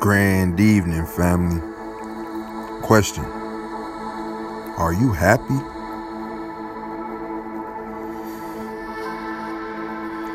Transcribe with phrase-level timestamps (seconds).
[0.00, 1.60] Grand evening, family.
[2.80, 3.22] Question
[4.78, 5.60] Are you happy?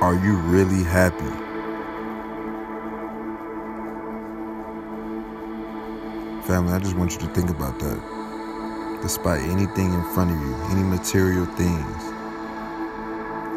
[0.04, 1.26] Are you really happy?
[6.46, 9.00] Family, I just want you to think about that.
[9.02, 12.04] Despite anything in front of you, any material things,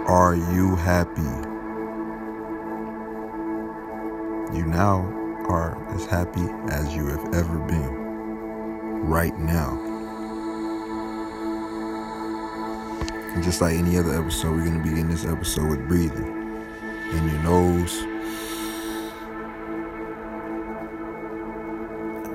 [0.09, 1.21] are you happy?
[4.57, 7.91] You now are as happy as you have ever been
[9.09, 9.79] right now.
[13.35, 16.27] And just like any other episode, we're going to begin this episode with breathing
[17.13, 18.03] in your nose,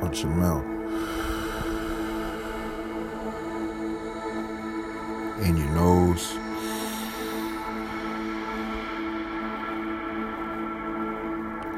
[0.02, 0.66] out your mouth,
[5.46, 6.38] in your nose.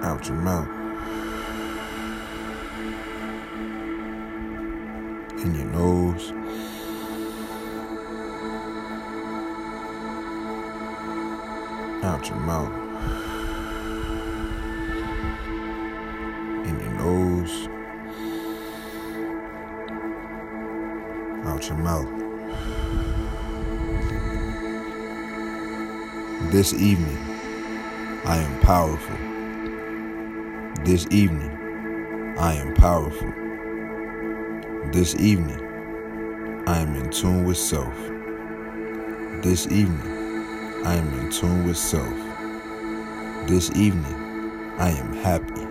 [0.03, 0.84] Out your mouth.
[5.45, 6.31] In your nose.
[12.03, 12.73] Out your mouth.
[16.65, 17.69] In your nose.
[21.45, 22.09] Out your mouth.
[26.51, 27.19] This evening,
[28.25, 29.17] I am powerful.
[30.83, 33.44] This evening, I am powerful.
[34.91, 35.59] This evening,
[36.67, 37.93] I am in tune with self.
[39.43, 42.13] This evening, I am in tune with self.
[43.47, 44.15] This evening,
[44.79, 45.65] I am happy.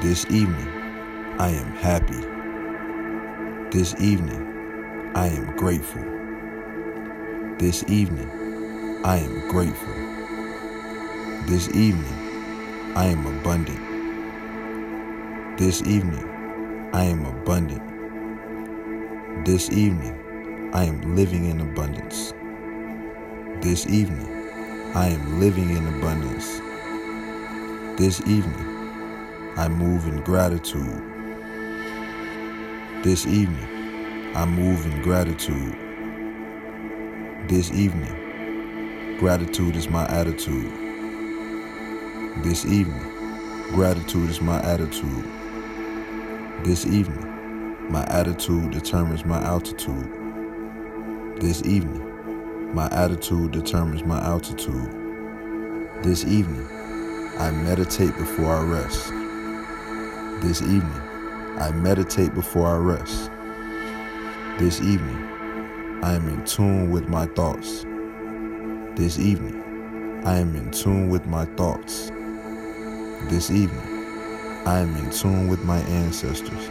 [0.00, 0.68] This evening,
[1.38, 2.20] I am happy.
[3.70, 6.04] This evening, I am grateful.
[7.58, 8.30] This evening,
[9.04, 9.94] I am grateful.
[11.46, 13.80] This evening, I am abundant.
[15.58, 16.33] This evening,
[16.94, 17.82] I am abundant.
[19.44, 22.32] This evening, I am living in abundance.
[23.60, 24.28] This evening,
[24.94, 26.60] I am living in abundance.
[27.98, 31.02] This evening, I move in gratitude.
[33.02, 35.76] This evening, I move in gratitude.
[37.48, 40.70] This evening, gratitude is my attitude.
[42.44, 43.02] This evening,
[43.72, 45.28] gratitude is my attitude.
[46.64, 50.10] This evening, my attitude determines my altitude.
[51.38, 54.90] This evening, my attitude determines my altitude.
[56.02, 56.66] This evening,
[57.38, 59.10] I meditate before I rest.
[60.42, 61.02] This evening,
[61.58, 63.30] I meditate before I rest.
[64.58, 67.84] This evening, I am in tune with my thoughts.
[68.96, 72.08] This evening, I am in tune with my thoughts.
[73.28, 73.93] This evening,
[74.66, 76.70] I am in tune with my ancestors.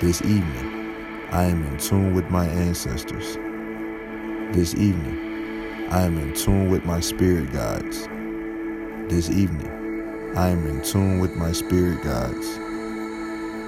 [0.00, 0.94] This evening,
[1.30, 3.34] I am in tune with my ancestors.
[4.56, 8.08] This evening, I am in tune with my spirit guides.
[9.10, 12.56] This evening, I am in tune with my spirit guides.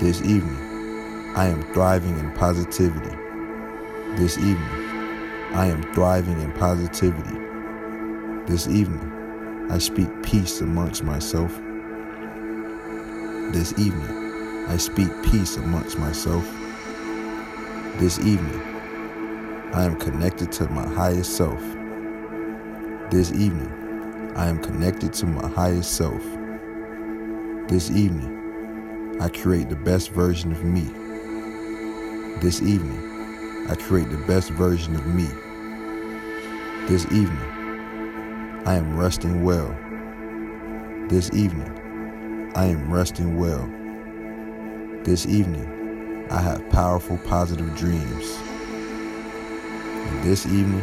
[0.01, 3.15] This evening, I am thriving in positivity.
[4.17, 7.37] This evening, I am thriving in positivity.
[8.51, 11.61] This evening, I speak peace amongst myself.
[13.53, 16.45] This evening, I speak peace amongst myself.
[17.99, 18.61] This evening,
[19.75, 21.61] I am connected to my highest self.
[23.11, 26.23] This evening, I am connected to my highest self.
[27.67, 30.85] This evening, I create the best version of me.
[32.41, 35.27] This evening, I create the best version of me.
[36.87, 39.77] This evening, I am resting well.
[41.09, 41.80] This evening,
[42.61, 43.67] I am resting well.
[45.03, 48.37] This evening, I have powerful, positive dreams.
[50.11, 50.83] And this evening,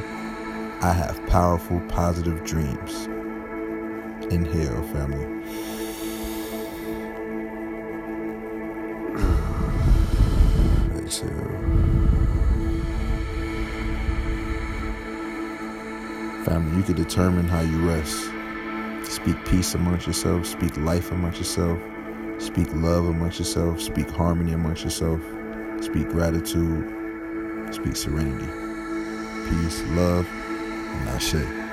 [0.82, 3.06] I have powerful, positive dreams.
[4.34, 5.28] Inhale, family.
[16.44, 18.32] Family, you can determine how you rest.
[19.10, 21.80] Speak peace amongst yourself, speak life amongst yourself,
[22.40, 25.22] speak love amongst yourself, speak harmony amongst yourself,
[25.82, 26.86] speak gratitude,
[27.72, 28.48] speak serenity,
[29.50, 31.67] peace, love, and Ashe.